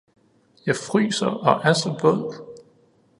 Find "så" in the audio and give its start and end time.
1.73-1.97